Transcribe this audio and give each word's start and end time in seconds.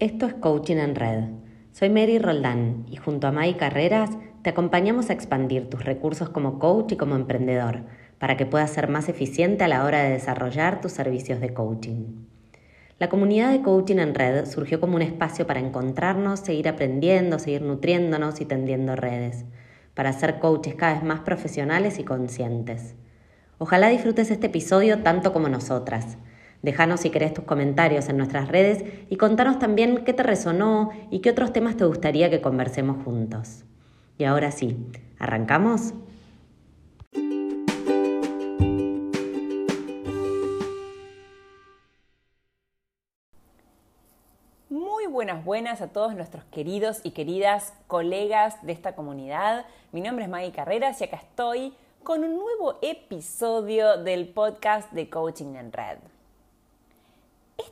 Esto 0.00 0.26
es 0.26 0.34
Coaching 0.34 0.76
en 0.76 0.94
Red. 0.94 1.24
Soy 1.72 1.90
Mary 1.90 2.20
Roldán 2.20 2.86
y 2.88 2.94
junto 2.94 3.26
a 3.26 3.32
Mai 3.32 3.56
Carreras 3.56 4.10
te 4.42 4.50
acompañamos 4.50 5.10
a 5.10 5.12
expandir 5.12 5.68
tus 5.68 5.84
recursos 5.84 6.28
como 6.28 6.60
coach 6.60 6.92
y 6.92 6.96
como 6.96 7.16
emprendedor 7.16 7.80
para 8.20 8.36
que 8.36 8.46
puedas 8.46 8.70
ser 8.70 8.88
más 8.88 9.08
eficiente 9.08 9.64
a 9.64 9.68
la 9.68 9.84
hora 9.84 10.04
de 10.04 10.10
desarrollar 10.10 10.80
tus 10.80 10.92
servicios 10.92 11.40
de 11.40 11.52
coaching. 11.52 12.26
La 13.00 13.08
comunidad 13.08 13.50
de 13.50 13.60
Coaching 13.60 13.96
en 13.96 14.14
Red 14.14 14.46
surgió 14.46 14.78
como 14.78 14.94
un 14.94 15.02
espacio 15.02 15.48
para 15.48 15.58
encontrarnos, 15.58 16.38
seguir 16.38 16.68
aprendiendo, 16.68 17.40
seguir 17.40 17.62
nutriéndonos 17.62 18.40
y 18.40 18.44
tendiendo 18.44 18.94
redes, 18.94 19.46
para 19.94 20.12
ser 20.12 20.38
coaches 20.38 20.76
cada 20.76 20.94
vez 20.94 21.02
más 21.02 21.20
profesionales 21.22 21.98
y 21.98 22.04
conscientes. 22.04 22.94
Ojalá 23.58 23.88
disfrutes 23.88 24.30
este 24.30 24.46
episodio 24.46 25.02
tanto 25.02 25.32
como 25.32 25.48
nosotras. 25.48 26.18
Déjanos 26.62 27.00
si 27.00 27.10
querés 27.10 27.32
tus 27.32 27.44
comentarios 27.44 28.08
en 28.08 28.16
nuestras 28.16 28.48
redes 28.48 28.84
y 29.08 29.16
contanos 29.16 29.60
también 29.60 30.04
qué 30.04 30.12
te 30.12 30.24
resonó 30.24 30.90
y 31.10 31.20
qué 31.20 31.30
otros 31.30 31.52
temas 31.52 31.76
te 31.76 31.84
gustaría 31.84 32.30
que 32.30 32.40
conversemos 32.40 33.04
juntos. 33.04 33.64
Y 34.18 34.24
ahora 34.24 34.50
sí, 34.50 34.76
¿arrancamos? 35.20 35.94
Muy 44.68 45.06
buenas, 45.06 45.44
buenas 45.44 45.80
a 45.80 45.92
todos 45.92 46.16
nuestros 46.16 46.42
queridos 46.46 47.00
y 47.04 47.12
queridas 47.12 47.72
colegas 47.86 48.60
de 48.66 48.72
esta 48.72 48.96
comunidad. 48.96 49.64
Mi 49.92 50.00
nombre 50.00 50.24
es 50.24 50.30
Maggie 50.30 50.50
Carreras 50.50 51.00
y 51.00 51.04
acá 51.04 51.18
estoy 51.18 51.72
con 52.02 52.24
un 52.24 52.34
nuevo 52.34 52.80
episodio 52.82 53.96
del 54.02 54.26
podcast 54.28 54.90
de 54.92 55.08
Coaching 55.08 55.54
en 55.54 55.72
Red. 55.72 56.17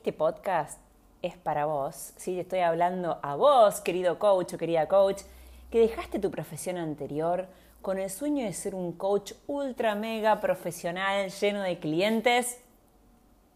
Este 0.07 0.17
podcast 0.17 0.79
es 1.21 1.37
para 1.37 1.67
vos, 1.67 2.13
¿sí? 2.17 2.39
Estoy 2.39 2.61
hablando 2.61 3.19
a 3.25 3.35
vos, 3.35 3.81
querido 3.81 4.21
coach 4.21 4.55
o 4.55 4.57
querida 4.57 4.87
coach, 4.87 5.23
que 5.69 5.81
dejaste 5.81 6.21
tu 6.21 6.31
profesión 6.31 6.77
anterior 6.77 7.49
con 7.83 7.99
el 7.99 8.09
sueño 8.09 8.45
de 8.45 8.53
ser 8.53 8.77
un 8.77 8.93
coach 8.93 9.33
ultra 9.49 9.97
mega 9.97 10.41
profesional 10.41 11.29
lleno 11.31 11.61
de 11.61 11.81
clientes 11.81 12.63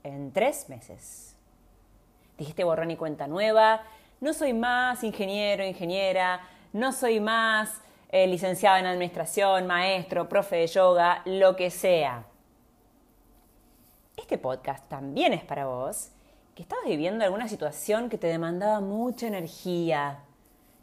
en 0.03 0.33
tres 0.33 0.69
meses. 0.69 1.37
Dijiste 2.37 2.65
borrón 2.65 2.91
y 2.91 2.97
cuenta 2.97 3.29
nueva, 3.29 3.83
no 4.21 4.33
soy 4.33 4.53
más 4.53 5.05
ingeniero, 5.05 5.65
ingeniera, 5.65 6.41
no 6.73 6.93
soy 6.93 7.21
más 7.21 7.81
eh, 8.09 8.27
licenciado 8.27 8.77
en 8.79 8.87
administración, 8.87 9.69
maestro, 9.69 10.29
profe 10.29 10.57
de 10.57 10.67
yoga, 10.67 11.23
lo 11.27 11.55
que 11.55 11.71
sea. 11.71 12.25
Este 14.17 14.37
podcast 14.37 14.89
también 14.89 15.33
es 15.33 15.45
para 15.45 15.67
vos 15.67 16.11
estabas 16.63 16.85
viviendo 16.87 17.25
alguna 17.25 17.49
situación 17.49 18.09
que 18.09 18.19
te 18.19 18.27
demandaba 18.27 18.81
mucha 18.81 19.27
energía 19.27 20.21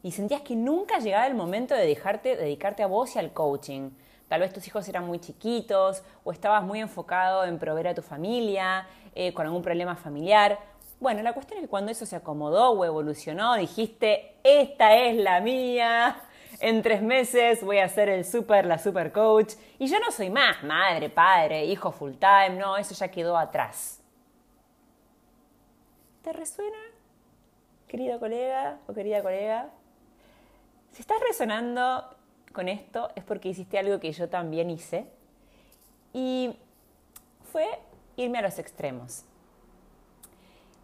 y 0.04 0.12
sentías 0.12 0.42
que 0.42 0.56
nunca 0.56 1.00
llegaba 1.00 1.28
el 1.28 1.36
momento 1.36 1.76
de 1.76 1.86
dejarte 1.86 2.36
dedicarte 2.36 2.84
a 2.84 2.88
vos 2.88 3.16
y 3.16 3.20
al 3.20 3.34
coaching. 3.34 3.92
Tal 4.28 4.42
vez 4.42 4.54
tus 4.54 4.68
hijos 4.68 4.88
eran 4.88 5.06
muy 5.06 5.20
chiquitos 5.20 6.04
o 6.24 6.32
estabas 6.32 6.64
muy 6.64 6.80
enfocado 6.80 7.46
en 7.46 7.60
proveer 7.60 7.90
a 7.90 7.96
tu 7.96 8.02
familia, 8.02 8.88
eh, 9.16 9.34
con 9.34 9.46
algún 9.46 9.62
problema 9.62 9.96
familiar. 9.96 10.60
Bueno, 11.00 11.22
la 11.22 11.34
cuestión 11.34 11.60
es 11.60 11.66
que 11.66 11.70
cuando 11.70 11.92
eso 11.92 12.06
se 12.06 12.16
acomodó 12.16 12.72
o 12.72 12.84
evolucionó, 12.84 13.56
dijiste, 13.56 14.36
esta 14.44 14.96
es 14.96 15.16
la 15.16 15.42
mía, 15.42 16.22
en 16.60 16.82
tres 16.82 17.02
meses 17.02 17.64
voy 17.64 17.80
a 17.80 17.88
ser 17.88 18.10
el 18.10 18.26
super, 18.26 18.66
la 18.66 18.80
super 18.80 19.12
coach. 19.12 19.54
Y 19.78 19.88
yo 19.88 20.00
no 20.00 20.12
soy 20.12 20.30
más 20.30 20.64
madre, 20.64 21.10
padre, 21.10 21.66
hijo 21.66 21.92
full 21.92 22.14
time, 22.14 22.58
no, 22.58 22.78
eso 22.78 22.96
ya 22.96 23.10
quedó 23.10 23.38
atrás. 23.38 23.97
¿Te 26.28 26.34
resuena, 26.34 26.78
querido 27.88 28.20
colega 28.20 28.80
o 28.86 28.94
querida 28.94 29.22
colega? 29.22 29.70
Si 30.92 31.00
estás 31.02 31.22
resonando 31.26 32.04
con 32.52 32.68
esto 32.68 33.12
es 33.16 33.24
porque 33.24 33.48
hiciste 33.48 33.80
algo 33.80 34.02
que 34.02 34.12
yo 34.12 34.28
también 34.28 34.70
hice 34.70 35.08
y 36.12 36.54
fue 37.50 37.66
irme 38.18 38.40
a 38.40 38.42
los 38.42 38.60
extremos. 38.60 39.24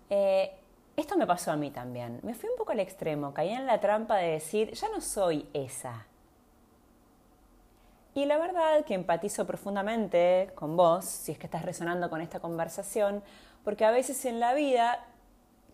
Eh, 0.09 0.49
esto 0.95 1.17
me 1.17 1.27
pasó 1.27 1.51
a 1.51 1.57
mí 1.57 1.71
también. 1.71 2.21
Me 2.23 2.35
fui 2.35 2.49
un 2.49 2.55
poco 2.55 2.71
al 2.71 2.79
extremo, 2.79 3.33
caí 3.33 3.49
en 3.49 3.65
la 3.65 3.81
trampa 3.81 4.15
de 4.15 4.29
decir, 4.29 4.71
ya 4.71 4.87
no 4.87 5.01
soy 5.01 5.49
esa. 5.51 6.07
Y 8.15 8.23
la 8.23 8.37
verdad 8.37 8.85
que 8.85 8.93
empatizo 8.93 9.45
profundamente 9.45 10.51
con 10.55 10.77
vos, 10.77 11.03
si 11.03 11.33
es 11.33 11.37
que 11.37 11.47
estás 11.47 11.65
resonando 11.65 12.09
con 12.09 12.21
esta 12.21 12.39
conversación, 12.39 13.21
porque 13.65 13.83
a 13.83 13.91
veces 13.91 14.23
en 14.23 14.39
la 14.39 14.53
vida 14.53 15.05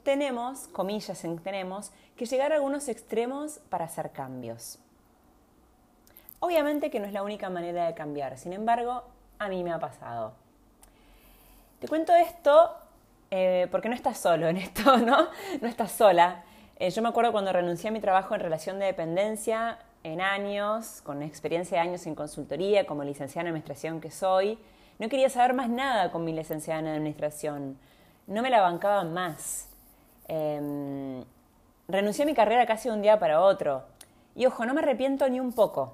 tenemos, 0.09 0.67
comillas 0.69 1.23
en 1.23 1.37
tenemos, 1.37 1.91
que 2.17 2.25
llegar 2.25 2.51
a 2.51 2.55
algunos 2.55 2.87
extremos 2.87 3.59
para 3.69 3.85
hacer 3.85 4.09
cambios. 4.09 4.79
Obviamente 6.39 6.89
que 6.89 6.99
no 6.99 7.05
es 7.05 7.13
la 7.13 7.21
única 7.21 7.51
manera 7.51 7.85
de 7.85 7.93
cambiar, 7.93 8.35
sin 8.39 8.53
embargo, 8.53 9.03
a 9.37 9.49
mí 9.49 9.63
me 9.63 9.71
ha 9.71 9.77
pasado. 9.77 10.33
Te 11.77 11.87
cuento 11.87 12.15
esto 12.15 12.75
eh, 13.29 13.67
porque 13.69 13.87
no 13.87 13.93
estás 13.93 14.17
solo 14.17 14.47
en 14.47 14.57
esto, 14.65 14.97
¿no? 14.97 15.27
No 15.61 15.67
estás 15.67 15.91
sola. 15.91 16.43
Eh, 16.77 16.89
yo 16.89 17.03
me 17.03 17.09
acuerdo 17.09 17.31
cuando 17.31 17.53
renuncié 17.53 17.89
a 17.89 17.93
mi 17.93 17.99
trabajo 18.01 18.33
en 18.33 18.41
relación 18.41 18.79
de 18.79 18.87
dependencia 18.87 19.77
en 20.01 20.21
años, 20.21 21.03
con 21.03 21.21
experiencia 21.21 21.77
de 21.77 21.87
años 21.87 22.07
en 22.07 22.15
consultoría, 22.15 22.87
como 22.87 23.03
licenciada 23.03 23.41
en 23.41 23.47
administración 23.49 24.01
que 24.01 24.09
soy, 24.09 24.57
no 24.97 25.07
quería 25.07 25.29
saber 25.29 25.53
más 25.53 25.69
nada 25.69 26.11
con 26.11 26.25
mi 26.25 26.33
licenciada 26.33 26.79
en 26.79 26.87
administración. 26.87 27.77
No 28.25 28.41
me 28.41 28.49
la 28.49 28.61
bancaba 28.61 29.03
más. 29.03 29.68
Em, 30.29 31.23
renuncié 31.87 32.23
a 32.23 32.25
mi 32.27 32.35
carrera 32.35 32.67
casi 32.67 32.87
de 32.87 32.95
un 32.95 33.01
día 33.01 33.19
para 33.19 33.41
otro. 33.41 33.83
Y 34.35 34.45
ojo, 34.45 34.65
no 34.65 34.73
me 34.73 34.81
arrepiento 34.81 35.27
ni 35.27 35.39
un 35.39 35.51
poco. 35.51 35.93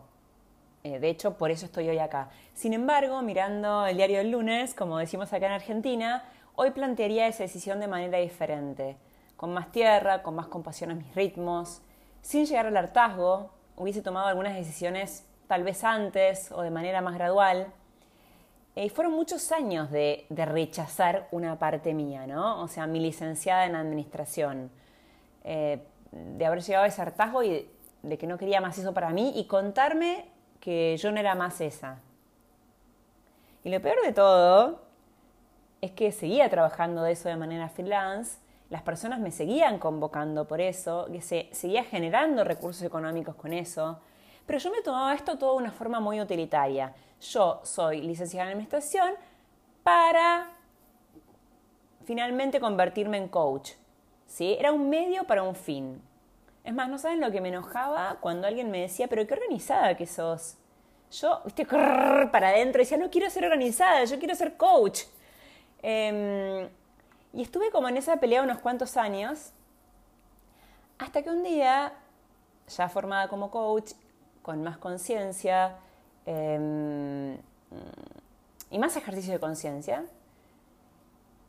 Eh, 0.83 0.99
de 0.99 1.09
hecho, 1.09 1.37
por 1.37 1.51
eso 1.51 1.65
estoy 1.65 1.87
hoy 1.89 1.97
acá. 1.97 2.29
Sin 2.53 2.73
embargo, 2.73 3.21
mirando 3.21 3.87
el 3.87 3.97
diario 3.97 4.17
del 4.17 4.31
lunes, 4.31 4.75
como 4.75 4.97
decimos 4.97 5.31
acá 5.33 5.47
en 5.47 5.53
Argentina, 5.53 6.25
hoy 6.55 6.71
plantearía 6.71 7.27
esa 7.27 7.43
decisión 7.43 7.79
de 7.79 7.87
manera 7.87 8.17
diferente. 8.19 8.97
Con 9.37 9.53
más 9.53 9.71
tierra, 9.71 10.21
con 10.21 10.35
más 10.35 10.47
compasión 10.47 10.91
a 10.91 10.95
mis 10.95 11.15
ritmos, 11.15 11.81
sin 12.21 12.45
llegar 12.45 12.67
al 12.67 12.77
hartazgo, 12.77 13.51
hubiese 13.77 14.01
tomado 14.01 14.27
algunas 14.27 14.53
decisiones 14.53 15.25
tal 15.47 15.63
vez 15.63 15.83
antes 15.83 16.51
o 16.51 16.61
de 16.61 16.71
manera 16.71 17.01
más 17.01 17.15
gradual. 17.15 17.67
Y 18.75 18.89
fueron 18.89 19.13
muchos 19.13 19.53
años 19.53 19.89
de, 19.89 20.25
rechazar 20.29 21.29
una 21.31 21.57
parte 21.57 21.93
mía, 21.93 22.27
¿no? 22.27 22.61
O 22.61 22.67
sea, 22.67 22.87
mi 22.87 22.99
licenciada 22.99 23.65
en 23.65 23.75
administración. 23.75 24.69
Eh, 25.45 25.79
de 26.11 26.45
haber 26.45 26.61
llegado 26.61 26.85
a 26.85 26.87
ese 26.87 27.01
hartazgo 27.01 27.43
y 27.43 27.69
de, 28.03 28.17
que 28.17 28.27
no 28.27 28.37
quería 28.37 28.61
más 28.61 28.77
eso 28.77 28.93
para 28.93 29.09
mí 29.09 29.33
y 29.35 29.45
contarme 29.45 30.25
que 30.59 30.97
yo 30.97 31.11
no 31.11 31.19
era 31.19 31.35
más 31.35 31.61
esa. 31.61 31.99
Y 33.63 33.69
lo 33.69 33.81
peor 33.81 34.01
de 34.03 34.11
todo 34.11 34.81
es 35.81 35.91
que 35.91 36.11
seguía 36.11 36.49
trabajando 36.49 37.03
de 37.03 37.13
eso 37.13 37.29
de 37.29 37.35
manera 37.35 37.69
freelance, 37.69 38.39
las 38.69 38.81
personas 38.81 39.19
me 39.19 39.31
seguían 39.31 39.77
convocando 39.77 40.47
por 40.47 40.59
eso, 40.59 41.07
que 41.11 41.21
se 41.21 41.49
seguía 41.51 41.83
generando 41.83 42.43
recursos 42.43 42.83
económicos 42.83 43.35
con 43.35 43.53
eso, 43.53 43.99
pero 44.45 44.59
yo 44.59 44.71
me 44.71 44.81
tomaba 44.81 45.13
esto 45.13 45.37
todo 45.37 45.53
de 45.53 45.63
una 45.63 45.71
forma 45.71 45.99
muy 45.99 46.21
utilitaria. 46.21 46.93
Yo 47.21 47.61
soy 47.63 48.01
licenciada 48.01 48.45
en 48.45 48.51
administración 48.51 49.13
para 49.83 50.49
finalmente 52.05 52.59
convertirme 52.59 53.17
en 53.17 53.27
coach. 53.27 53.71
¿sí? 54.27 54.55
Era 54.59 54.71
un 54.71 54.89
medio 54.89 55.25
para 55.25 55.43
un 55.43 55.55
fin. 55.55 56.01
Es 56.63 56.73
más, 56.73 56.89
no 56.89 56.97
saben 56.97 57.21
lo 57.21 57.31
que 57.31 57.41
me 57.41 57.49
enojaba 57.49 58.17
cuando 58.21 58.47
alguien 58.47 58.71
me 58.71 58.81
decía, 58.81 59.07
pero 59.07 59.25
qué 59.27 59.33
organizada 59.33 59.95
que 59.95 60.07
sos. 60.07 60.57
Yo, 61.11 61.41
viste, 61.45 61.65
para 61.65 62.49
adentro 62.49 62.79
decía, 62.79 62.97
no 62.97 63.09
quiero 63.09 63.29
ser 63.29 63.45
organizada, 63.45 64.03
yo 64.05 64.17
quiero 64.17 64.35
ser 64.35 64.57
coach. 64.57 65.01
Em, 65.81 66.67
y 67.33 67.41
estuve 67.41 67.69
como 67.69 67.87
en 67.87 67.97
esa 67.97 68.17
pelea 68.17 68.41
unos 68.41 68.59
cuantos 68.59 68.97
años, 68.97 69.51
hasta 70.97 71.21
que 71.21 71.29
un 71.29 71.43
día, 71.43 71.93
ya 72.67 72.89
formada 72.89 73.27
como 73.27 73.51
coach, 73.51 73.91
con 74.45 74.61
más 74.61 74.77
conciencia 74.77 75.75
em, 76.23 77.35
y 78.69 78.77
más 78.77 78.95
ejercicio 78.95 79.33
de 79.33 79.39
conciencia, 79.39 80.05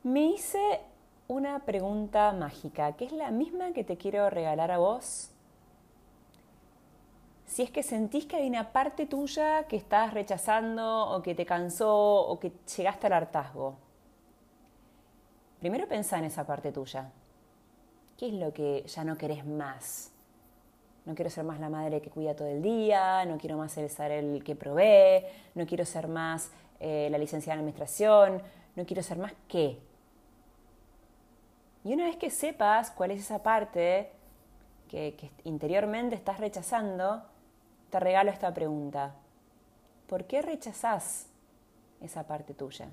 me 0.03 0.29
hice 0.29 0.81
una 1.29 1.59
pregunta 1.59 2.33
mágica, 2.33 2.93
que 2.93 3.05
es 3.05 3.13
la 3.13 3.31
misma 3.31 3.75
que 3.75 3.85
te 3.85 3.99
quiero 3.99 4.31
regalar 4.31 4.71
a 4.71 4.79
vos. 4.79 5.29
Si 7.45 7.63
es 7.65 7.71
que 7.71 7.83
sentís 7.83 8.25
que 8.25 8.37
hay 8.37 8.49
una 8.49 8.73
parte 8.73 9.05
tuya 9.05 9.65
que 9.65 9.77
estás 9.77 10.15
rechazando 10.15 11.11
o 11.11 11.21
que 11.21 11.35
te 11.35 11.45
cansó 11.45 11.95
o 11.95 12.41
que 12.41 12.51
llegaste 12.79 13.09
al 13.09 13.13
hartazgo, 13.13 13.77
primero 15.61 15.87
pensá 15.87 16.17
en 16.17 16.25
esa 16.25 16.47
parte 16.47 16.73
tuya. 16.73 17.13
¿Qué 18.17 18.29
es 18.29 18.33
lo 18.33 18.55
que 18.55 18.85
ya 18.87 19.05
no 19.05 19.19
querés 19.19 19.45
más? 19.45 20.16
No 21.07 21.15
quiero 21.15 21.31
ser 21.31 21.45
más 21.45 21.61
la 21.61 21.71
madre 21.71 22.03
que 22.03 22.11
cuida 22.11 22.35
todo 22.35 22.49
el 22.49 22.61
día, 22.61 23.25
no 23.25 23.39
quiero 23.39 23.57
más 23.57 23.73
ser 23.73 24.11
el 24.11 24.43
que 24.43 24.57
provee, 24.57 25.25
no 25.55 25.65
quiero 25.65 25.85
ser 25.87 26.09
más 26.09 26.51
eh, 26.81 27.09
la 27.11 27.17
licenciada 27.17 27.55
en 27.55 27.61
administración, 27.61 28.43
no 28.75 28.85
quiero 28.85 29.03
ser 29.05 29.17
más 29.19 29.33
qué. 29.49 29.79
Y 31.85 31.95
una 31.95 32.05
vez 32.05 32.17
que 32.17 32.31
sepas 32.31 32.91
cuál 32.91 33.13
es 33.13 33.21
esa 33.21 33.41
parte 33.41 34.11
que, 34.89 35.15
que 35.17 35.31
interiormente 35.45 36.17
estás 36.17 36.41
rechazando, 36.41 37.23
te 37.91 38.01
regalo 38.01 38.33
esta 38.33 38.53
pregunta. 38.53 39.15
¿Por 40.09 40.25
qué 40.25 40.43
rechazás 40.43 41.29
esa 42.01 42.27
parte 42.27 42.53
tuya? 42.53 42.89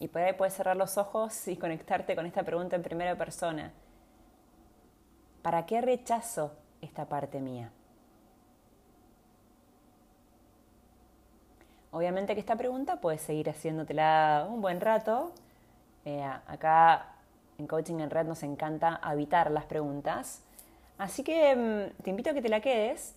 Y 0.00 0.08
por 0.08 0.22
ahí 0.22 0.32
puedes 0.32 0.54
cerrar 0.54 0.76
los 0.76 0.96
ojos 0.96 1.46
y 1.46 1.56
conectarte 1.56 2.16
con 2.16 2.24
esta 2.24 2.42
pregunta 2.42 2.74
en 2.74 2.82
primera 2.82 3.18
persona. 3.18 3.70
¿Para 5.42 5.66
qué 5.66 5.82
rechazo 5.82 6.52
esta 6.80 7.06
parte 7.06 7.40
mía? 7.40 7.70
Obviamente 11.90 12.34
que 12.34 12.40
esta 12.40 12.56
pregunta 12.56 13.00
puedes 13.00 13.22
seguir 13.22 13.48
haciéndotela 13.48 14.46
un 14.50 14.60
buen 14.60 14.80
rato. 14.80 15.32
Eh, 16.04 16.22
acá 16.46 17.06
en 17.58 17.66
Coaching 17.66 18.00
en 18.00 18.10
Red 18.10 18.26
nos 18.26 18.42
encanta 18.42 18.96
habitar 18.96 19.50
las 19.50 19.64
preguntas. 19.64 20.42
Así 20.98 21.22
que 21.22 21.56
mm, 21.56 22.02
te 22.02 22.10
invito 22.10 22.30
a 22.30 22.34
que 22.34 22.42
te 22.42 22.48
la 22.48 22.60
quedes. 22.60 23.14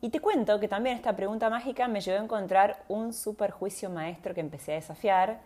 Y 0.00 0.10
te 0.10 0.20
cuento 0.20 0.60
que 0.60 0.68
también 0.68 0.96
esta 0.96 1.16
pregunta 1.16 1.48
mágica 1.48 1.88
me 1.88 2.00
llevó 2.00 2.18
a 2.18 2.22
encontrar 2.22 2.82
un 2.88 3.12
super 3.12 3.50
juicio 3.50 3.88
maestro 3.88 4.34
que 4.34 4.40
empecé 4.40 4.72
a 4.72 4.74
desafiar. 4.76 5.40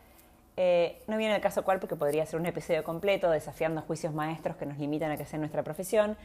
Eh, 0.56 1.00
no 1.06 1.17
viene 1.17 1.37
el 1.37 1.41
caso 1.41 1.62
cual 1.62 1.79
porque 1.79 1.94
podría 1.94 2.27
ser 2.27 2.41
un 2.41 2.47
episodio 2.47 2.82
completo 2.82 3.31
desafiando 3.31 3.81
juicios 3.82 4.12
maestros 4.12 4.56
que 4.56 4.67
nos 4.67 4.79
limitan 4.79 5.11
a 5.11 5.17
sea 5.25 5.38
nuestra 5.38 5.62
profesión. 5.62 6.17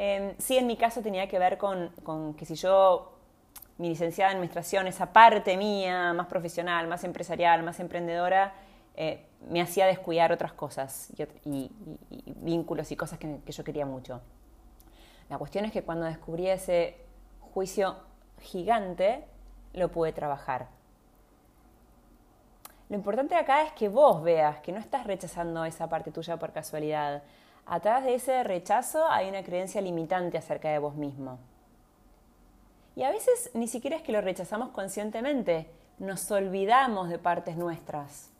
Eh, 0.00 0.36
sí, 0.38 0.56
en 0.56 0.68
mi 0.68 0.76
caso 0.76 1.02
tenía 1.02 1.26
que 1.26 1.40
ver 1.40 1.58
con, 1.58 1.92
que 2.38 2.46
si 2.46 2.54
yo 2.54 3.18
mi 3.78 3.88
licenciada 3.88 4.30
en 4.30 4.36
administración, 4.36 4.86
esa 4.86 5.12
parte 5.12 5.56
mía 5.56 6.12
más 6.12 6.28
profesional, 6.28 6.86
más 6.86 7.02
empresarial, 7.02 7.64
más 7.64 7.80
emprendedora, 7.80 8.54
eh, 8.94 9.26
me 9.50 9.60
hacía 9.60 9.86
descuidar 9.86 10.30
otras 10.30 10.52
cosas 10.52 11.08
y, 11.44 11.70
vínculos 12.40 12.90
y 12.92 12.96
cosas 12.96 13.18
que, 13.18 13.40
que, 13.44 13.50
yo 13.50 13.64
quería 13.64 13.86
mucho. 13.86 14.20
La 15.28 15.36
cuestión 15.36 15.64
es 15.64 15.72
que 15.72 15.82
cuando 15.82 16.06
descubrí 16.06 16.48
ese 16.48 16.96
juicio 17.52 17.96
gigante, 18.40 19.24
lo 19.72 19.90
pude 19.90 20.12
trabajar. 20.12 20.68
Lo 22.88 22.96
importante 22.96 23.34
acá 23.34 23.62
es 23.62 23.72
que 23.72 23.88
vos 23.88 24.22
veas 24.22 24.60
que 24.60 24.70
no 24.70 24.78
estás 24.78 25.06
rechazando 25.06 25.64
esa 25.64 25.88
parte 25.88 26.12
tuya 26.12 26.36
por 26.36 26.52
casualidad. 26.52 27.22
Atrás 27.68 28.02
de 28.02 28.14
ese 28.14 28.42
rechazo 28.44 29.06
hay 29.10 29.28
una 29.28 29.42
creencia 29.42 29.82
limitante 29.82 30.38
acerca 30.38 30.70
de 30.70 30.78
vos 30.78 30.94
mismo. 30.94 31.38
Y 32.96 33.02
a 33.02 33.10
veces 33.10 33.50
ni 33.52 33.68
siquiera 33.68 33.96
es 33.96 34.02
que 34.02 34.10
lo 34.10 34.22
rechazamos 34.22 34.70
conscientemente, 34.70 35.70
nos 35.98 36.30
olvidamos 36.30 37.10
de 37.10 37.18
partes 37.18 37.56
nuestras. 37.56 38.30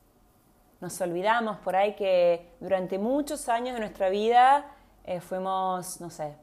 Nos 0.81 0.99
olvidamos 1.03 1.59
por 1.59 1.77
ahí 1.77 1.95
que 1.95 2.55
durante 2.59 2.99
muchos 2.99 3.51
años 3.51 3.75
de 3.75 3.81
nuestra 3.81 4.09
vida 4.09 4.65
eh, 5.05 5.21
fuimos, 5.21 6.01
no 6.01 6.09
sé, 6.09 6.35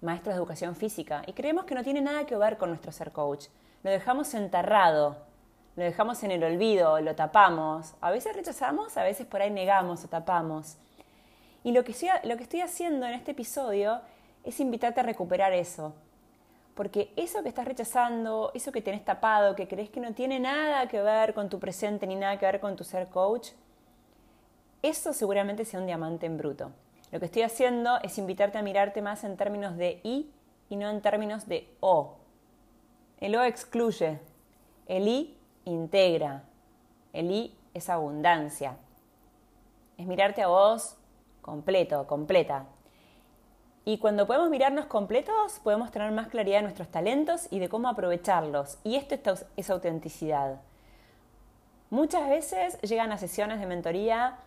maestros 0.00 0.34
de 0.34 0.38
educación 0.38 0.76
física 0.76 1.22
y 1.26 1.32
creemos 1.32 1.64
que 1.64 1.74
no 1.74 1.82
tiene 1.82 2.00
nada 2.00 2.24
que 2.24 2.36
ver 2.36 2.56
con 2.56 2.68
nuestro 2.68 2.92
ser 2.92 3.10
coach. 3.10 3.46
Lo 3.82 3.90
dejamos 3.90 4.32
enterrado, 4.34 5.16
lo 5.74 5.82
dejamos 5.82 6.22
en 6.22 6.30
el 6.30 6.44
olvido, 6.44 7.00
lo 7.00 7.16
tapamos. 7.16 7.94
A 8.00 8.12
veces 8.12 8.36
rechazamos, 8.36 8.96
a 8.96 9.02
veces 9.02 9.26
por 9.26 9.42
ahí 9.42 9.50
negamos 9.50 10.04
o 10.04 10.08
tapamos. 10.08 10.78
Y 11.66 11.72
lo 11.72 11.82
que 11.82 11.90
estoy 11.90 12.60
haciendo 12.60 13.06
en 13.06 13.14
este 13.14 13.32
episodio 13.32 14.00
es 14.44 14.60
invitarte 14.60 15.00
a 15.00 15.02
recuperar 15.02 15.52
eso, 15.52 15.96
porque 16.76 17.12
eso 17.16 17.42
que 17.42 17.48
estás 17.48 17.64
rechazando, 17.64 18.52
eso 18.54 18.70
que 18.70 18.80
tenés 18.80 19.04
tapado, 19.04 19.56
que 19.56 19.66
crees 19.66 19.90
que 19.90 19.98
no 19.98 20.14
tiene 20.14 20.38
nada 20.38 20.86
que 20.86 21.02
ver 21.02 21.34
con 21.34 21.48
tu 21.48 21.58
presente 21.58 22.06
ni 22.06 22.14
nada 22.14 22.38
que 22.38 22.46
ver 22.46 22.60
con 22.60 22.76
tu 22.76 22.84
ser 22.84 23.08
coach, 23.08 23.48
eso 24.80 25.12
seguramente 25.12 25.64
sea 25.64 25.80
un 25.80 25.86
diamante 25.86 26.26
en 26.26 26.38
bruto. 26.38 26.70
Lo 27.10 27.18
que 27.18 27.26
estoy 27.26 27.42
haciendo 27.42 27.98
es 28.00 28.16
invitarte 28.16 28.58
a 28.58 28.62
mirarte 28.62 29.02
más 29.02 29.24
en 29.24 29.36
términos 29.36 29.76
de 29.76 29.98
I 30.04 30.30
y 30.68 30.76
no 30.76 30.88
en 30.88 31.00
términos 31.00 31.48
de 31.48 31.68
O. 31.80 32.18
El 33.18 33.34
O 33.34 33.42
excluye, 33.42 34.20
el 34.86 35.08
I 35.08 35.36
integra, 35.64 36.44
el 37.12 37.28
I 37.28 37.58
es 37.74 37.90
abundancia. 37.90 38.76
Es 39.98 40.06
mirarte 40.06 40.42
a 40.42 40.46
vos 40.46 40.96
completo, 41.46 42.06
completa, 42.06 42.66
y 43.88 43.98
cuando 43.98 44.26
podemos 44.26 44.50
mirarnos 44.50 44.86
completos, 44.86 45.60
podemos 45.62 45.92
tener 45.92 46.10
más 46.10 46.26
claridad 46.26 46.58
de 46.58 46.62
nuestros 46.62 46.88
talentos 46.88 47.46
y 47.52 47.60
de 47.60 47.68
cómo 47.68 47.88
aprovecharlos. 47.88 48.78
Y 48.82 48.96
esto 48.96 49.14
es 49.56 49.70
autenticidad. 49.70 50.60
Muchas 51.90 52.28
veces 52.28 52.80
llegan 52.80 53.12
a 53.12 53.16
sesiones 53.16 53.60
de 53.60 53.66
mentoría 53.66 54.38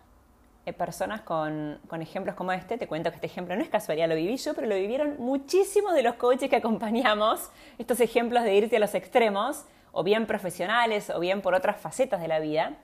eh, 0.66 0.74
personas 0.74 1.22
con, 1.22 1.80
con, 1.88 2.02
ejemplos 2.02 2.34
como 2.34 2.52
este. 2.52 2.76
Te 2.76 2.86
cuento 2.86 3.08
que 3.08 3.14
este 3.14 3.28
ejemplo 3.28 3.56
no 3.56 3.62
es 3.62 3.70
casualidad, 3.70 4.10
lo 4.10 4.14
viví 4.14 4.36
yo, 4.36 4.52
pero 4.52 4.66
lo 4.66 4.74
vivieron 4.74 5.16
muchísimos 5.18 5.94
de 5.94 6.02
los 6.02 6.16
coaches 6.16 6.50
que 6.50 6.56
acompañamos. 6.56 7.48
Estos 7.78 8.00
ejemplos 8.00 8.44
de 8.44 8.54
irte 8.54 8.76
a 8.76 8.78
los 8.78 8.94
extremos, 8.94 9.64
o 9.92 10.04
bien 10.04 10.26
profesionales, 10.26 11.08
o 11.08 11.18
bien 11.18 11.40
por 11.40 11.54
otras 11.54 11.80
facetas 11.80 12.20
de 12.20 12.28
la 12.28 12.40
vida. 12.40 12.74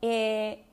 Eh, 0.00 0.64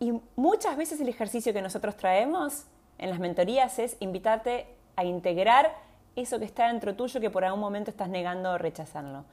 y, 0.00 0.20
muchas 0.34 0.76
veces 0.76 1.00
el 1.00 1.08
ejercicio 1.08 1.52
que 1.52 1.62
nosotros 1.62 1.96
traemos 1.96 2.64
en 2.98 3.10
las 3.10 3.20
mentorías 3.20 3.78
es 3.78 3.96
invitarte 4.00 4.66
a 4.96 5.04
integrar 5.04 5.74
eso 6.16 6.38
que 6.38 6.44
está 6.46 6.68
dentro 6.68 6.96
tuyo 6.96 7.20
que 7.20 7.30
por 7.30 7.44
algún 7.44 7.60
momento 7.60 7.90
estás 7.90 8.08
negando 8.08 8.52
o 8.52 8.58
rechazando. 8.58 9.24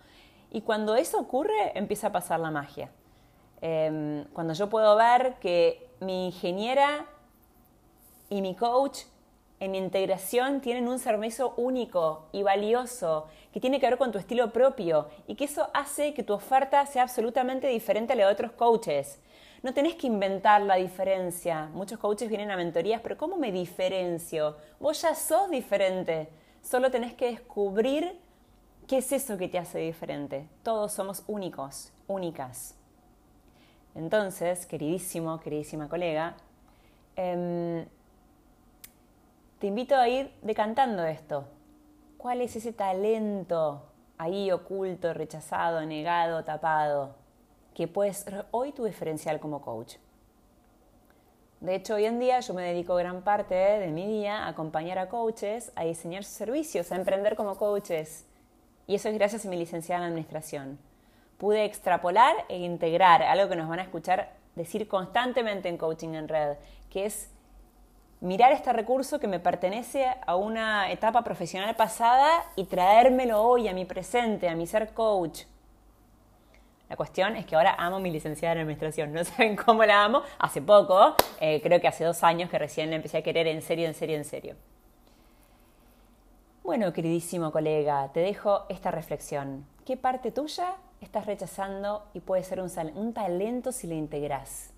Y 0.51 0.61
cuando 0.61 0.95
eso 0.95 1.19
ocurre, 1.19 1.71
empieza 1.73 2.07
a 2.07 2.11
pasar 2.11 2.39
la 2.39 2.51
magia. 2.51 2.91
Em, 3.61 4.25
cuando 4.33 4.53
yo 4.53 4.69
puedo 4.69 4.95
ver 4.95 5.35
que 5.39 5.89
mi 5.99 6.27
ingeniera 6.27 7.05
y 8.29 8.41
mi 8.41 8.55
coach 8.55 8.99
en 9.59 9.75
integración 9.75 10.61
tienen 10.61 10.87
un 10.87 10.99
servicio 10.99 11.53
único 11.57 12.27
y 12.31 12.43
valioso 12.43 13.27
que 13.51 13.59
tiene 13.59 13.79
que 13.79 13.89
ver 13.89 13.97
con 13.97 14.11
tu 14.11 14.19
estilo 14.19 14.51
propio 14.53 15.07
y 15.27 15.35
que 15.35 15.45
eso 15.45 15.69
hace 15.73 16.13
que 16.13 16.23
tu 16.23 16.33
oferta 16.33 16.85
sea 16.85 17.03
absolutamente 17.03 17.67
diferente 17.67 18.13
a 18.13 18.15
la 18.15 18.27
de 18.27 18.33
otros 18.33 18.51
coaches. 18.51 19.19
No 19.63 19.73
tenés 19.73 19.95
que 19.95 20.07
inventar 20.07 20.61
la 20.61 20.75
diferencia. 20.75 21.69
Muchos 21.73 21.97
coaches 21.97 22.29
vienen 22.29 22.51
a 22.51 22.57
mentorías, 22.57 23.01
pero 23.01 23.17
¿cómo 23.17 23.37
me 23.37 23.51
diferencio? 23.51 24.57
Vos 24.79 25.01
ya 25.01 25.15
sos 25.15 25.49
diferente. 25.49 26.29
Solo 26.61 26.91
tenés 26.91 27.15
que 27.15 27.31
descubrir 27.31 28.19
qué 28.87 28.97
es 28.97 29.11
eso 29.11 29.37
que 29.37 29.47
te 29.47 29.57
hace 29.57 29.79
diferente. 29.79 30.47
Todos 30.61 30.93
somos 30.93 31.23
únicos, 31.27 31.91
únicas. 32.07 32.75
Entonces, 33.95 34.67
queridísimo, 34.67 35.39
queridísima 35.39 35.89
colega, 35.89 36.35
em, 37.15 37.87
te 39.59 39.67
invito 39.67 39.95
a 39.95 40.07
ir 40.07 40.31
decantando 40.41 41.05
esto. 41.05 41.45
¿Cuál 42.17 42.41
es 42.41 42.55
ese 42.55 42.73
talento 42.73 43.83
ahí 44.17 44.51
oculto, 44.51 45.13
rechazado, 45.13 45.85
negado, 45.85 46.43
tapado? 46.43 47.27
que 47.77 47.87
puede 47.87 48.11
ser 48.11 48.47
hoy 48.49 48.71
tu 48.71 48.85
diferencial 48.85 49.39
como 49.39 49.61
coach. 49.61 49.97
De 51.59 51.75
hecho, 51.75 51.93
hoy 51.93 52.05
en 52.05 52.17
día 52.17 52.39
yo 52.39 52.55
me 52.55 52.63
dedico 52.63 52.95
gran 52.95 53.21
parte 53.21 53.53
de 53.53 53.89
mi 53.89 54.07
día 54.07 54.45
a 54.45 54.47
acompañar 54.47 54.97
a 54.97 55.09
coaches 55.09 55.71
a 55.75 55.83
diseñar 55.83 56.23
sus 56.23 56.33
servicios, 56.33 56.91
a 56.91 56.95
emprender 56.95 57.35
como 57.35 57.55
coaches. 57.55 58.25
Y 58.87 58.95
eso 58.95 59.09
es 59.09 59.13
gracias 59.13 59.45
a 59.45 59.49
mi 59.49 59.57
licenciada 59.57 60.01
en 60.01 60.09
administración. 60.09 60.79
Pude 61.37 61.65
extrapolar 61.65 62.35
e 62.49 62.57
integrar 62.57 63.21
algo 63.21 63.47
que 63.47 63.55
nos 63.55 63.69
van 63.69 63.77
a 63.77 63.83
escuchar 63.83 64.33
decir 64.55 64.87
constantemente 64.87 65.69
en 65.69 65.77
Coaching 65.77 66.15
en 66.15 66.27
Red, 66.27 66.57
que 66.89 67.05
es 67.05 67.29
mirar 68.21 68.51
este 68.51 68.73
recurso 68.73 69.19
que 69.19 69.27
me 69.27 69.39
pertenece 69.39 70.07
a 70.25 70.35
una 70.35 70.91
etapa 70.91 71.23
profesional 71.23 71.75
pasada 71.75 72.45
y 72.55 72.65
traérmelo 72.65 73.41
hoy 73.41 73.67
a 73.67 73.73
mi 73.73 73.85
presente, 73.85 74.49
a 74.49 74.55
mi 74.55 74.65
ser 74.65 74.93
coach. 74.93 75.43
La 76.89 76.95
cuestión 76.95 77.35
es 77.35 77.45
que 77.45 77.55
ahora 77.55 77.75
amo 77.77 77.99
mi 77.99 78.11
licenciada 78.11 78.53
en 78.53 78.61
administración. 78.61 79.13
No 79.13 79.23
saben 79.23 79.55
cómo 79.55 79.83
la 79.83 80.05
amo. 80.05 80.21
Hace 80.39 80.61
poco, 80.61 81.15
eh, 81.39 81.61
creo 81.61 81.81
que 81.81 81.87
hace 81.87 82.03
dos 82.03 82.23
años 82.23 82.49
que 82.49 82.57
recién 82.57 82.89
la 82.89 82.95
empecé 82.95 83.17
a 83.17 83.21
querer 83.23 83.47
en 83.47 83.61
serio, 83.61 83.87
en 83.87 83.93
serio, 83.93 84.15
en 84.15 84.25
serio. 84.25 84.55
Bueno, 86.63 86.91
queridísimo 86.91 87.51
colega, 87.51 88.09
te 88.13 88.19
dejo 88.19 88.65
esta 88.67 88.91
reflexión. 88.91 89.65
¿Qué 89.85 89.95
parte 89.95 90.31
tuya 90.31 90.75
estás 90.99 91.25
rechazando 91.25 92.07
y 92.13 92.19
puede 92.19 92.43
ser 92.43 92.59
un, 92.59 92.69
un 92.95 93.13
talento 93.13 93.71
si 93.71 93.87
la 93.87 93.95
integras? 93.95 94.71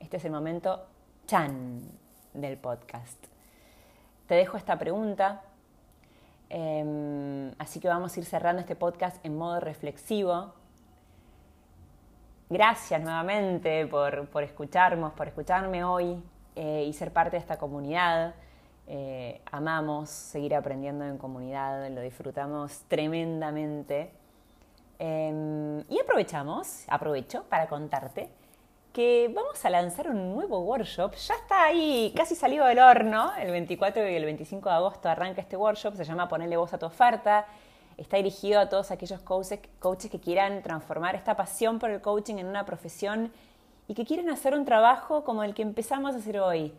Este 0.00 0.16
es 0.16 0.24
el 0.24 0.30
momento 0.30 0.86
chan 1.26 2.01
del 2.34 2.56
podcast. 2.56 3.18
Te 4.26 4.34
dejo 4.34 4.56
esta 4.56 4.78
pregunta. 4.78 5.42
Em, 6.48 7.52
así 7.58 7.80
que 7.80 7.88
vamos 7.88 8.16
a 8.16 8.20
ir 8.20 8.26
cerrando 8.26 8.60
este 8.60 8.76
podcast 8.76 9.24
en 9.24 9.36
modo 9.36 9.58
reflexivo 9.60 10.52
Gracias 12.52 13.00
nuevamente 13.00 13.86
por, 13.86 14.28
por 14.28 14.42
escucharnos, 14.42 15.14
por 15.14 15.26
escucharme 15.26 15.84
hoy 15.84 16.22
eh, 16.54 16.84
y 16.86 16.92
ser 16.92 17.10
parte 17.10 17.30
de 17.30 17.38
esta 17.38 17.56
comunidad. 17.56 18.34
Eh, 18.86 19.40
amamos 19.50 20.10
seguir 20.10 20.54
aprendiendo 20.54 21.06
en 21.06 21.16
comunidad, 21.16 21.88
lo 21.88 22.02
disfrutamos 22.02 22.82
tremendamente. 22.88 24.12
Em, 24.98 25.80
y 25.88 25.98
aprovechamos, 25.98 26.84
aprovecho 26.88 27.44
para 27.44 27.68
contarte 27.68 28.28
que 28.92 29.30
vamos 29.34 29.64
a 29.64 29.70
lanzar 29.70 30.08
un 30.10 30.34
nuevo 30.34 30.60
workshop. 30.60 31.14
Ya 31.14 31.34
está 31.34 31.64
ahí, 31.64 32.12
casi 32.14 32.34
salido 32.34 32.66
del 32.66 32.78
horno. 32.78 33.32
El 33.38 33.50
24 33.50 34.08
y 34.08 34.14
el 34.14 34.24
25 34.24 34.68
de 34.68 34.74
agosto 34.74 35.08
arranca 35.08 35.40
este 35.40 35.56
workshop. 35.56 35.96
Se 35.96 36.04
llama 36.04 36.28
Ponerle 36.28 36.58
voz 36.58 36.74
a 36.74 36.78
tu 36.78 36.86
oferta. 36.86 37.46
Está 37.96 38.18
dirigido 38.18 38.60
a 38.60 38.68
todos 38.68 38.90
aquellos 38.90 39.20
coaches, 39.22 39.60
coaches 39.78 40.10
que 40.10 40.20
quieran 40.20 40.62
transformar 40.62 41.14
esta 41.14 41.36
pasión 41.36 41.78
por 41.78 41.90
el 41.90 42.00
coaching 42.00 42.36
en 42.36 42.46
una 42.46 42.66
profesión 42.66 43.32
y 43.88 43.94
que 43.94 44.04
quieren 44.04 44.28
hacer 44.28 44.54
un 44.54 44.64
trabajo 44.64 45.24
como 45.24 45.42
el 45.42 45.54
que 45.54 45.62
empezamos 45.62 46.14
a 46.14 46.18
hacer 46.18 46.38
hoy. 46.38 46.74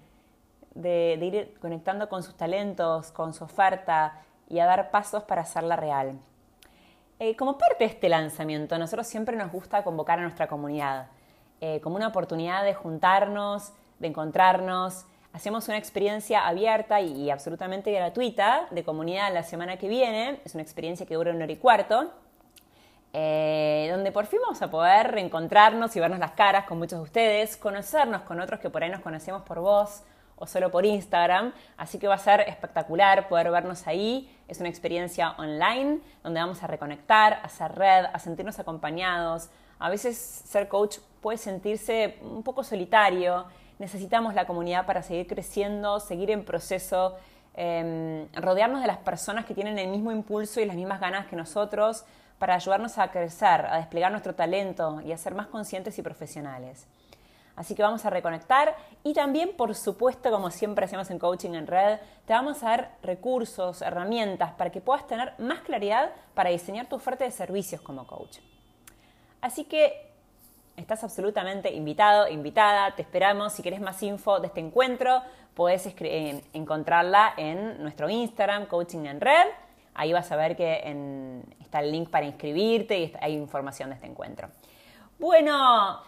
De, 0.76 1.20
ir 1.22 1.58
conectando 1.60 2.10
con 2.10 2.24
sus 2.24 2.36
talentos, 2.36 3.12
con 3.12 3.34
su 3.34 3.44
oferta 3.44 4.22
y 4.50 4.60
a 4.60 4.66
dar 4.66 4.92
pasos 4.92 5.24
para 5.24 5.42
hacerla 5.42 5.76
real. 5.76 6.20
Eh, 7.20 7.36
como 7.36 7.58
parte 7.58 7.86
de 7.86 7.92
este 7.92 8.10
lanzamiento, 8.10 8.78
nosotros 8.78 9.08
siempre 9.08 9.36
nos 9.36 9.52
gusta 9.52 9.84
convocar 9.84 10.20
a 10.20 10.24
nuestra 10.24 10.48
comunidad. 10.48 11.08
Eh, 11.66 11.80
como 11.80 11.96
una 11.96 12.08
oportunidad 12.08 12.66
de 12.66 12.74
juntarnos, 12.74 13.72
de 14.00 14.08
encontrarnos. 14.10 15.06
Hacemos 15.32 15.70
una 15.70 15.78
experiencia 15.78 16.46
abierta 16.46 17.00
y, 17.00 17.30
absolutamente 17.30 17.90
gratuita 17.90 18.68
de 18.70 18.84
comunidad 18.84 19.34
la 19.34 19.44
semana 19.44 19.78
que 19.78 19.88
viene. 19.88 20.42
Es 20.44 20.56
una 20.56 20.62
experiencia 20.62 21.06
que 21.06 21.16
dura 21.16 21.32
un 21.32 21.42
hora 21.42 21.50
y 21.50 21.56
cuarto. 21.56 22.12
Eh, 23.14 23.88
donde 23.92 24.12
por 24.12 24.26
fin 24.26 24.40
vamos 24.42 24.62
a 24.62 24.70
poder 24.70 25.12
reencontrarnos 25.12 25.96
y 25.96 26.02
vernos 26.02 26.20
las 26.20 26.32
caras 26.32 26.66
con 26.66 26.80
muchos 26.80 27.00
de 27.00 27.04
ustedes, 27.04 27.56
conocernos 27.56 28.24
con 28.24 28.42
otros 28.42 28.60
que 28.60 28.70
por 28.70 28.84
ahí 28.84 28.90
nos 28.90 29.00
conocemos 29.00 29.44
por 29.44 29.62
voz 29.62 30.04
o 30.36 30.46
solo 30.46 30.70
por 30.70 30.86
Instagram. 30.86 31.54
Así 31.78 31.98
que 31.98 32.10
va 32.10 32.16
a 32.16 32.18
ser 32.18 32.42
espectacular 32.42 33.30
poder 33.30 33.50
vernos 33.52 33.88
ahí. 33.88 34.30
Es 34.50 34.60
una 34.60 34.68
experiencia 34.68 35.32
online 35.38 36.02
donde 36.24 36.42
vamos 36.42 36.62
a 36.62 36.68
reconectar, 36.68 37.36
a 37.36 37.44
hacer 37.44 37.74
red, 37.74 38.08
a 38.12 38.20
sentirnos 38.20 38.60
acompañados. 38.60 39.48
A 39.80 39.90
veces 39.90 40.18
ser 40.18 40.68
coach 40.68 40.98
puede 41.24 41.40
sentirse 41.40 42.20
un 42.22 42.44
poco 42.44 42.64
solitario. 42.64 43.46
Necesitamos 43.80 44.36
la 44.36 44.46
comunidad 44.46 44.86
para 44.86 45.02
seguir 45.02 45.26
creciendo, 45.26 46.00
seguir 46.00 46.30
en 46.30 46.46
proceso, 46.46 47.16
em, 47.56 48.28
rodearnos 48.34 48.82
de 48.82 48.88
las 48.88 48.98
personas 48.98 49.46
que 49.46 49.56
tienen 49.56 49.80
el 49.80 49.88
mismo 49.88 50.12
impulso 50.12 50.62
y 50.62 50.66
las 50.66 50.76
mismas 50.76 51.00
ganas 51.00 51.26
que 51.26 51.36
nosotros 51.36 52.06
para 52.38 52.56
ayudarnos 52.56 52.98
a 52.98 53.10
crecer, 53.10 53.66
a 53.66 53.78
desplegar 53.78 54.12
nuestro 54.12 54.36
talento 54.36 55.02
y 55.02 55.14
a 55.14 55.18
ser 55.18 55.34
más 55.34 55.48
conscientes 55.48 55.98
y 55.98 56.02
profesionales. 56.02 56.88
Así 57.56 57.74
que 57.76 57.84
vamos 57.84 58.04
a 58.06 58.10
reconectar 58.10 58.76
y 59.04 59.14
también, 59.14 59.56
por 59.56 59.74
supuesto, 59.76 60.30
como 60.30 60.52
siempre 60.52 60.86
hacemos 60.86 61.10
en 61.10 61.20
Coaching 61.20 61.54
en 61.54 61.68
Red, 61.68 62.00
te 62.26 62.34
vamos 62.34 62.64
a 62.64 62.70
dar 62.70 62.98
recursos, 63.02 63.82
herramientas 63.82 64.52
para 64.54 64.72
que 64.72 64.82
puedas 64.82 65.08
tener 65.08 65.34
más 65.38 65.62
claridad 65.62 66.12
para 66.34 66.50
diseñar 66.50 66.88
tu 66.88 66.96
oferta 66.96 67.24
de 67.24 67.32
servicios 67.32 67.80
como 67.82 68.08
coach. 68.08 68.40
Así 69.40 69.66
que 69.66 70.13
Estás 70.76 71.04
absolutamente 71.04 71.72
invitado, 71.72 72.28
invitada, 72.28 72.96
te 72.96 73.04
esperamos. 73.04 73.54
Si 73.54 73.62
querés 73.62 73.80
más 73.80 74.02
info 74.02 74.40
de 74.40 74.48
este 74.48 74.60
encuentro, 74.60 75.22
puedes 75.54 75.88
encontrarla 76.54 77.34
en 77.38 77.82
nuestro 77.82 78.10
Instagram, 78.10 78.66
Coaching 78.66 79.06
en 79.06 79.22
Red. 79.22 79.48
Ahí 79.94 80.12
vas 80.12 80.32
a 80.32 80.36
ver 80.36 80.56
que 80.56 81.44
está 81.60 81.80
el 81.80 81.92
link 81.92 82.10
para 82.10 82.26
inscribirte 82.26 82.98
y 82.98 83.14
hay 83.22 83.34
información 83.34 83.90
de 83.90 83.96
este 83.96 84.08
encuentro. 84.08 84.50
Bueno, 85.20 86.02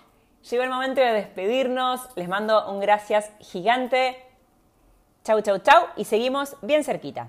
llegó 0.50 0.64
el 0.64 0.70
momento 0.72 1.00
de 1.00 1.14
despedirnos. 1.14 2.02
Les 2.16 2.28
mando 2.28 2.72
un 2.72 2.80
gracias 2.80 3.32
gigante. 3.40 4.18
Chau, 5.24 5.42
chau, 5.42 5.60
chau. 5.60 5.86
Y 5.96 6.06
seguimos 6.06 6.56
bien 6.64 6.84
cerquita. 6.84 7.28